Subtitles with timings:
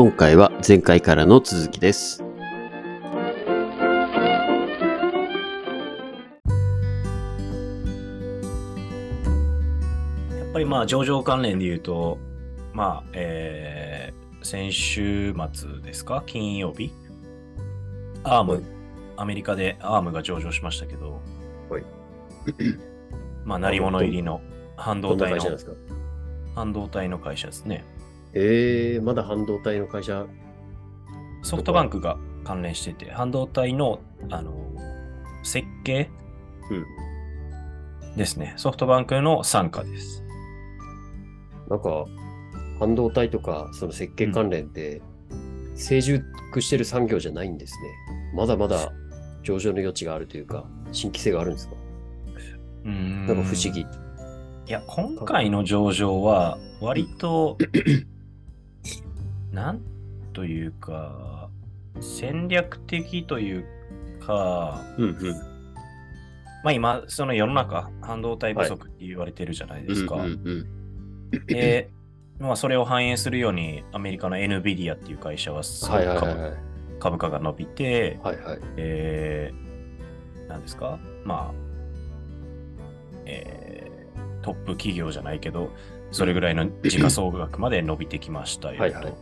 [0.00, 2.22] 今回は前回からの続きです。
[2.22, 2.28] や
[10.44, 12.18] っぱりまあ上場関連で言うと、
[12.72, 16.22] まあ、えー、先週末ですか？
[16.24, 16.92] 金曜日？
[18.22, 18.62] アーム、はい
[19.16, 21.20] アメリカでアームが上場しましたけど、
[21.68, 21.82] はい。
[23.44, 24.42] まあ、鳴り物入りの
[24.76, 25.58] 半導体の
[26.54, 27.84] 半導体の会社ですね。
[28.40, 30.24] えー、まだ半導体の会社？
[31.42, 33.98] ソフトバンクが関連してて、半導体の、
[34.30, 34.54] あの、
[35.42, 36.08] 設計？
[36.70, 36.74] う
[38.12, 38.16] ん。
[38.16, 38.54] ですね。
[38.56, 40.22] ソフトバンクの傘下です。
[41.68, 42.04] なんか、
[42.78, 45.02] 半導体とか、その設計関連って、
[45.74, 46.24] 成熟
[46.60, 47.78] してる産業じゃないんですね。
[48.36, 48.92] まだまだ
[49.42, 51.74] 上場の余地があるというか、新規性があるんですか？
[52.84, 53.80] うーんなんか不思議。
[53.80, 53.86] い
[54.70, 57.58] や、今回の上場は、割と、
[59.52, 59.80] なん
[60.32, 61.48] というか、
[62.00, 63.64] 戦略的という
[64.20, 65.34] か、うんうん。
[66.64, 70.16] まあ今、その世の中、半導体不足って言われてるじゃないですか。
[70.16, 70.66] うんうん
[71.46, 71.90] で、
[72.40, 76.52] まあそれを反映するように、アメリカの NVIDIA っていう会社は株はいいはいはいはい。
[77.00, 78.58] 株価が伸びて、はいはい。
[78.76, 80.98] えー、なんですか？
[81.24, 81.54] まあ、
[83.26, 83.88] えー
[84.40, 85.70] トップ企業じゃないけど、
[86.12, 88.82] それぐらいの時価総額まで伸びてきましたよと。
[88.82, 89.12] はいはい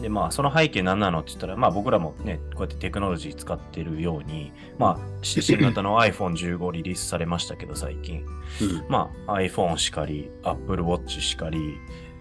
[0.00, 8.24] で、まあ、その背景何なのって言ったら、まあ僕らもね、こうやってテクノロジー使ってるように、まあ、し 新型の iPhone15 リリースされましたけど、最近。
[8.60, 11.76] うんまあ、iPhone しかり、Apple Watch しかり、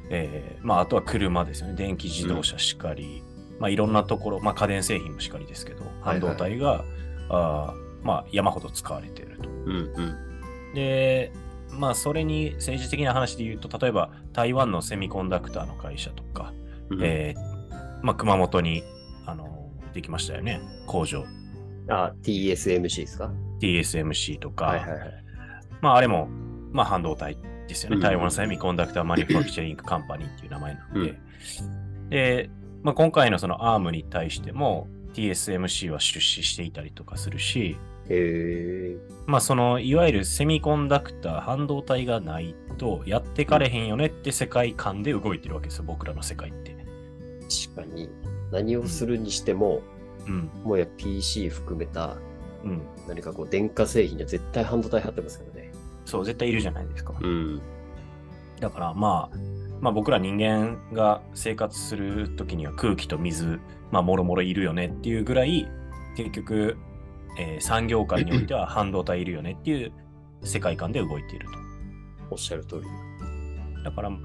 [0.09, 1.75] えーまあ、あとは車ですよね。
[1.75, 3.23] 電気自動車しかり、
[3.59, 6.83] まあ、いろんなところ、まあ、家電製品もしかりですけど、半はいはい導体が、
[7.29, 9.49] あーまあ、山ほど使われていると。
[9.49, 10.73] うんうん。
[10.73, 11.31] で、
[11.71, 16.53] まあ、それに政治的な話で言うと、例えば、台湾のセミコンダクターの会社とか、
[16.89, 17.56] うんえー
[18.01, 18.83] まあ、熊本に、
[19.25, 20.61] あの、できましたよね。
[20.85, 21.25] 工場。
[21.89, 24.99] あ、TSMC ですか？TSMC とか、はいはいはい。
[25.81, 26.27] まあ、あれも、
[26.71, 27.37] まあ、半導体
[27.67, 27.95] ですよね。
[27.97, 31.19] うん台湾セミコンダクターマニファクチャリングカンパニーっていう名前なんで。
[32.09, 32.49] で、
[32.83, 37.77] まあ、今回のその ARM に対しても TSMC は出資していたりとかするし、
[38.09, 38.97] へえ。
[39.25, 46.76] まあ、その、いわゆるセミコンダクター、半導体がないとやってかれへんよねって世界観で動いてるわけですよ、僕らの世界って。
[47.49, 48.09] 確かに、
[48.51, 49.81] 何をするにしても、
[50.27, 50.49] うん。
[50.63, 52.17] もうや PC 含めた
[52.63, 52.81] うん。
[53.07, 55.71] 何かこう電化製品には絶対半導体入ってますからね。
[56.05, 57.13] そう、絶対いるじゃないですか。
[57.13, 57.61] ん。
[58.59, 59.37] だからまあ、
[59.79, 63.59] まあ僕ら人間が生活するときには空気と水、
[63.91, 65.67] まあもろもろいるよねっていうぐらい、
[66.15, 66.77] 結局、
[67.39, 69.91] えー産業界においては半導体いるよねっていう
[70.43, 71.51] 世界観で動いていると。
[72.31, 73.83] おっしゃる通り。
[73.83, 74.19] だから、ま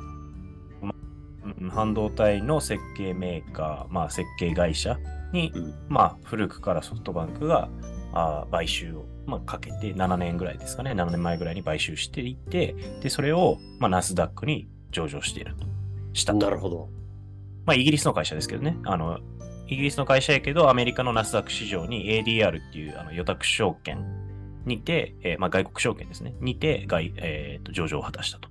[1.44, 4.98] うん半導体の設計メーカー、まあ設計会社
[5.32, 5.74] に、うん。
[5.88, 7.68] まあ古くからソフトバンクが
[8.12, 15.66] あー買収を、まあ、かけて7年ぐらいですかね、7年前ぐらいに買収していて、で、それを、まあ、ナスダックに上場していると。
[16.12, 16.38] したと。
[16.38, 16.88] なるほど。
[17.64, 18.76] まあ、イギリスの会社ですけどね。
[18.84, 19.18] あの、
[19.66, 24.04] イギリスの会社やけど、アメリカのナスダック市場に ADR っていうあの予託証券
[24.66, 26.34] にて、えーまあ、外国証券ですね。
[26.40, 28.50] にて、外えーと上場を果たしたと。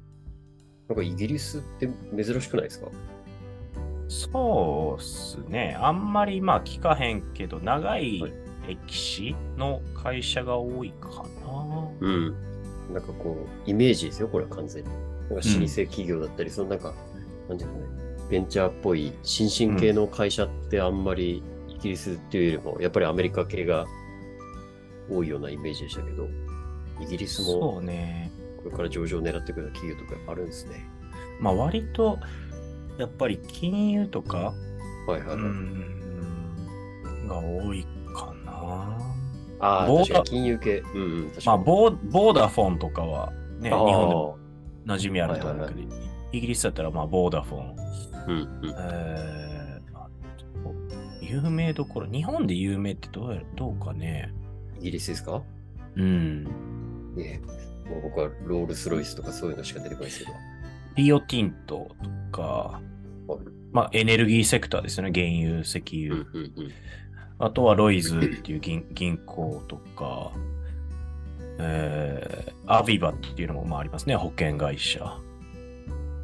[0.92, 1.90] なんかイギリスって
[2.22, 2.88] 珍しくないですか？
[4.10, 5.78] そうっすね。
[5.80, 8.34] あんまりまあ聞かへんけど、長いはい
[8.68, 11.90] 歴史の会社が多いかな。
[12.02, 12.36] うん。
[12.94, 14.90] なんかこう、イメージですよ、これは完全に。
[14.90, 15.42] なんか老舗
[15.86, 16.94] 企業だったり、そのなんか、
[17.48, 17.86] なんていうかね、
[18.30, 23.88] ベンチャーっぽい新進系の会社ってあんまりイギリスっていうよりも、やっぱりアメリカ系が
[25.10, 26.28] 多いようなイメージでしたけど、
[27.02, 28.32] イギリスそもうね。
[28.64, 30.86] これから上場を狙ってくる企業とかあるんですね。
[31.40, 32.20] まあ割と、
[32.98, 34.54] やっぱり金融とか、
[35.08, 35.38] はいはい
[37.28, 38.98] が多いかな。
[39.60, 40.84] ああ、ボーダ確かに金融系。
[40.94, 41.58] うんうん、確まあ。
[41.58, 44.38] ボー、ボーダフォンとかはね、日本でも
[44.86, 46.02] 馴染みあると思うけど、はいはい
[46.34, 47.76] イギリスだったらまあボーダフォン、
[48.28, 48.74] うんうん。
[48.78, 54.34] えー、有名どころ、日本で有名ってどうやどうかね。
[54.80, 55.44] イギリスですか？
[55.98, 56.46] うん。
[57.16, 57.42] ね
[57.92, 60.32] もう僕はロールスロイスとかそういうのしか出てこないですけど。
[60.96, 61.90] リオティント
[62.32, 66.16] とか、はいまあエネルギーセクターですよね、原油、石油。
[66.16, 66.72] うんうんうん。
[67.40, 70.32] あとはロイズっていう銀銀行とか、
[71.60, 75.18] えー、アビバっていうのもまあありますね、保険会社。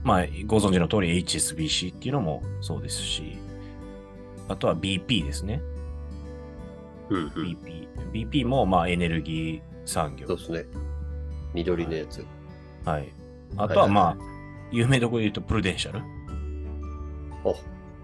[0.04, 3.38] まあ、ご存知の通り HSBC っていうのもそうですし、
[4.48, 5.62] あとは BP ですね。
[7.10, 7.32] うんうん。
[7.32, 7.88] BP。
[8.30, 10.38] BP もまあエネルギー産業そう。
[10.38, 10.66] ですね。
[11.58, 12.26] 緑のやつ。
[12.86, 13.10] はい。
[13.58, 14.38] あとはまあ、はいはい
[14.72, 16.00] 有名どころで言うとプルデンシャル。
[16.00, 17.56] あ、は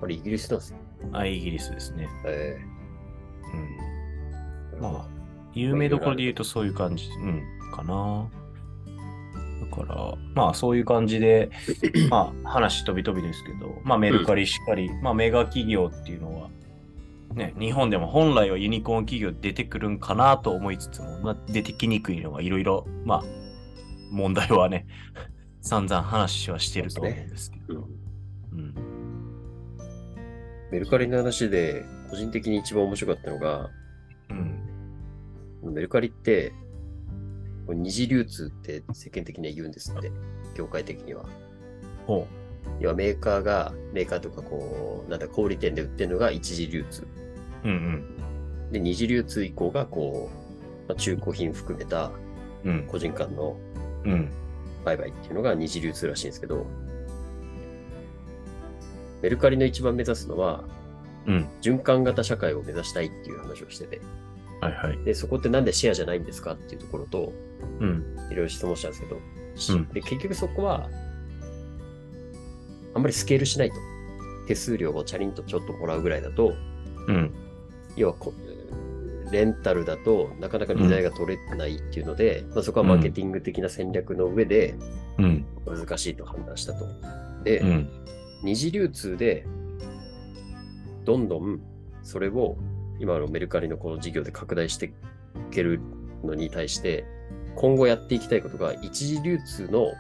[0.02, 0.80] あれイギリスなんですね。
[1.12, 2.08] あ、イギリスですね。
[2.26, 2.58] え
[3.54, 3.58] う
[4.76, 4.78] ん。
[4.78, 5.08] えまあ、
[5.54, 8.30] 有名どころで言うとそういう感じ、うん、かな。
[9.70, 11.50] だから、まあそういう感じで、
[12.10, 16.50] まあ話飛び飛びですけど、まあメルカリしっかり、まあメガ企業っていうのは、
[17.34, 23.43] ね、日本でも本来はユニコーン企業出てくるんかなと思いつつも、まあ、出てきにくいのはいろいろ、まあ
[24.14, 24.88] 問題はね、
[25.62, 27.76] 散々話はしてると思うんですけど。
[27.76, 28.04] うん
[28.54, 28.74] うん。
[30.72, 33.70] メルカリの話で、個人的に一番面白かったのが、
[34.30, 34.34] う
[35.70, 35.74] ん。
[35.74, 36.54] メルカリって、
[37.68, 40.12] 二次流通って世間的には言うんですって、
[40.56, 41.26] 業界的には。
[42.06, 42.28] ほ
[42.80, 47.08] 要はメーカーが、メーカーとかこう、なんだ、小売店で売ってるのが一次流通。
[47.64, 47.68] う。
[47.68, 48.04] うん
[48.72, 52.12] で、二次流通以降がこう、まあ、中古品含めた
[52.64, 52.76] うん。
[52.76, 52.88] うん。
[52.88, 53.58] 個人間の
[54.06, 54.30] うん。
[54.86, 56.66] 売買っていうのが二次流通らしいんですけど、
[59.22, 60.64] メルカリの一番目指すのは、
[61.26, 61.48] うん。
[61.62, 64.02] 循環型社会を目指したいっていう話をしてて、
[64.60, 65.04] はいはい。
[65.04, 67.34] で、そこってなんでシェアじゃないんですかっていうところと、
[67.80, 68.18] うん。
[68.30, 70.90] いろいろ質問したんですけど、うんで、結局そこは、
[72.96, 73.76] あんまりスケールしないと。
[74.48, 76.54] 手数料をチャリンとちょっともらうぐらいだと、
[77.08, 77.34] うん。
[77.96, 78.34] 要はこ、
[79.34, 84.76] レンタルだとなかなか利材が取れないっていうので、まあ、そこはマーケティング的な戦略の上で
[85.18, 85.46] うん。
[85.66, 86.86] 難しいと判断したと。
[87.44, 87.90] で、うん。
[88.44, 89.46] 二次流通で、
[91.06, 91.60] どんどん
[92.02, 92.58] それを
[93.00, 94.92] 今のメルカリのこの事業で拡大してい
[95.52, 95.80] ける
[96.24, 97.06] のに対して、
[97.56, 99.94] 今後やっていきたいことが、一次流通の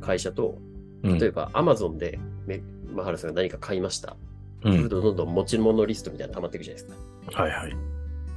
[0.00, 0.58] 会社と、
[1.02, 1.18] うん。
[1.18, 2.60] 例えば Amazon でめ
[2.94, 4.16] マハラさんが何か買いました。
[4.62, 4.88] うん。
[4.88, 7.09] どんどん持ち物リストみたいなの溜まっていくじゃないですか。
[7.26, 7.76] はいはい。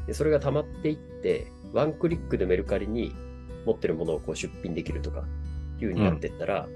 [0.08, 3.16] でそれが溜まっていって、ワンクリックでメルカリに
[3.66, 5.24] 持ってるものをこう出品できるとか、
[5.80, 6.68] いう風になっていったら、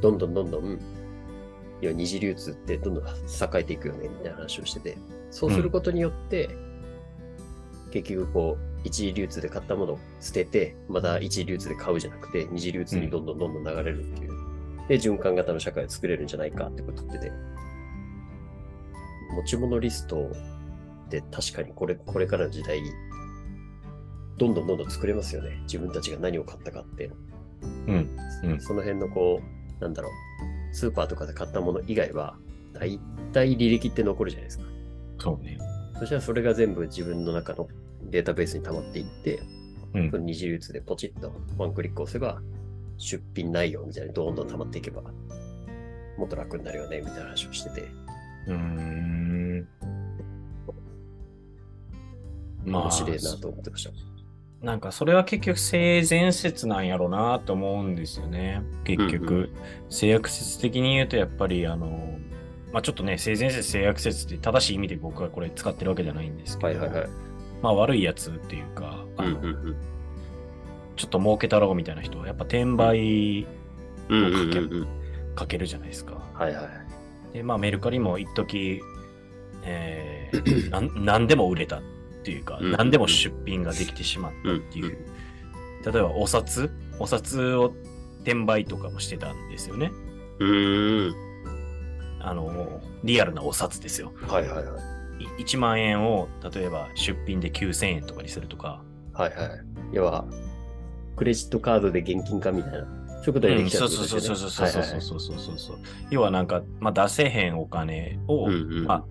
[0.00, 0.78] どんどんどんどん、
[1.82, 3.10] いや、二次流通ってどんどん栄
[3.54, 4.98] えていくよね、みたいな話をしてて、
[5.30, 6.50] そうすることによって、
[7.90, 14.32] 結局こう、一次流通で買ったものを捨てて、また一次流通で買うじゃなくて、二次流通にどんどんどんどん流れるっていう。
[14.88, 17.32] で、循環型の社会を作れるんじゃないかってこと言ってて、
[19.34, 20.30] 持ち物リスト
[21.06, 22.80] って確かにこれ、これからの時代、
[24.36, 25.58] どんどんどんどん作れますよね。
[25.62, 27.10] 自分たちが何を買ったかって。
[27.86, 28.18] うん。
[28.44, 29.40] うんその辺のこ
[29.80, 32.36] う、なんだろう、スーパーとかで買ったもの以外は、
[32.74, 33.00] だい
[33.32, 34.64] たい履歴って残るじゃないですか。
[35.18, 35.58] そうね。
[35.98, 37.68] そしたらそれが全部自分の中の
[38.02, 39.40] データベースに溜まっていって、
[39.94, 42.42] うんその二次流通でポチッとワンクリック押せば、
[42.98, 45.02] 出品内容みたいにどんどん溜まっていけば、
[46.18, 47.88] もっと楽になるよね、みたいな話をしてて、
[48.46, 49.15] うーん。
[52.66, 53.90] 面白いなと思ってました。
[54.62, 58.62] なんかそれは結局性善説なんやろうなと思うんですよね。
[58.84, 59.50] 結局、うんう
[59.90, 62.18] 性悪説的に言うとやっぱりあの、
[62.72, 67.08] まあちょっとね、性善説、性悪説って正しい意味で僕はこれ使ってるわけじゃないんですけど、はいはいはい。
[67.62, 69.76] まあ悪いやつっていうか、あのうんうんうん。
[70.96, 73.46] ちょっと儲けたろうみたいな人はやっぱ転売
[74.08, 74.88] うんうんうんうん。
[75.34, 76.14] かけるじゃないですか。
[76.32, 77.34] はいはい。
[77.34, 78.80] で、まあメルカリも一時、
[79.62, 81.82] えー、 なん何でも売れたっ
[82.26, 84.98] ていうか、うん何でも出品ができてしまったっていう。
[85.84, 86.70] 例えばお札？
[86.98, 87.72] お札を
[88.22, 89.92] 転売とかもしてたんですよね。
[90.40, 91.14] うーん。
[92.20, 94.12] あの、リアルなお札ですよ。
[94.26, 94.72] はいはいは
[95.20, 95.22] い。
[95.22, 98.82] い1万円を例えば出品で9000円とかにするとか。
[99.12, 99.50] はいはい。
[99.92, 100.24] 要は、
[101.14, 102.78] クレジットカードで現金化みたいな。
[103.22, 105.00] そういうことにできちゃそううそうってことですそうそうよね。
[105.00, 105.78] そうそうそうそうそうそう。
[106.10, 109.04] 要はなんか、まあ、出せへんお金を、うんうんまあ、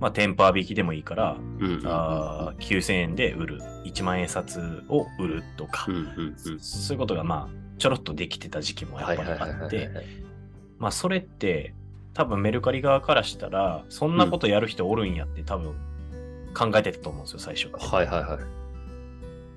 [0.00, 3.60] まあ、テンパー引きでもいいから、うんうんうんあー9000円で売る。
[3.84, 6.60] 1万円札を売るとか、うんうんうん。
[6.60, 9.90] そういうことがまあ、ちょろっとできてた時期もやっぱりあって。
[10.78, 11.74] まあ、それって、
[12.14, 15.74] 多分メルカリ側からしたら、そんなことやる人おるんやって多分
[16.54, 17.76] 考えてたと思うんですよ、最初って。
[17.78, 18.38] はいはいは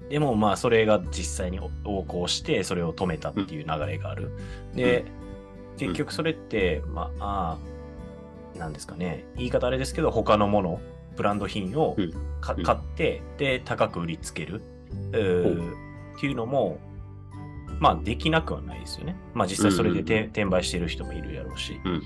[0.07, 0.11] い。
[0.11, 4.31] でもまあそれが実際に横行してそれを止めたっていう流れがある。
[4.75, 5.05] で、
[5.77, 7.70] 結局それって、まあ、あー
[8.61, 10.79] なんですかね、言い方あれですけど、他のもの、
[11.17, 14.61] ブランド品をうん買って、で、高く売りつける、
[16.17, 16.79] っていうのも、
[17.79, 19.15] まあできなくはないですよね。
[19.33, 21.79] まあ実際それでて、うん転売してる人もいるやろうし。
[21.83, 22.01] うんうん。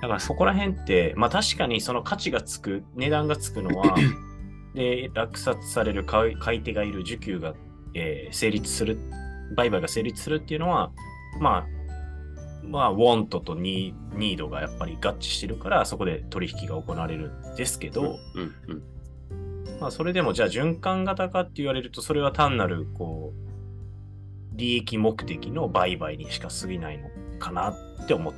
[0.00, 3.94] だからそこら辺って、まあ確かにその価値がつく、値段がつくのは、
[4.74, 7.54] で、落札される買い買い手がいる受給が、
[7.94, 8.98] えー成立する、
[9.56, 10.90] 売買が成立するっていうのは、
[11.40, 11.66] まあ、
[12.62, 18.82] まあ、ウォントとニーニードがやっぱり合致してるから、そこで取引が行われるんですけど、うんうん。
[19.80, 28.34] まあ、それでもじゃあ循環型かって言われると、それは単なる、こう、利益目的の売買にしか過ぎないのかなって思っ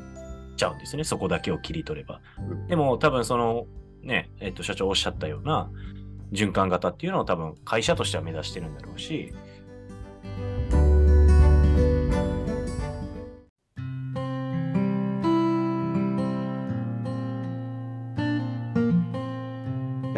[0.57, 1.05] ちゃうんですよね。
[1.05, 2.21] そこだけを切り取れば。
[2.39, 3.67] うんでも多分その
[4.03, 5.71] ね、えっと、社長おっしゃったような
[6.33, 9.33] 循環型っていうのを多分会社としては目指してるんだろうし、